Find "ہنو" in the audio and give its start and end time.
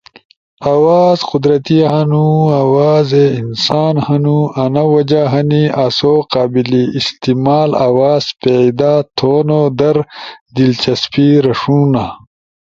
1.91-2.27, 4.05-4.39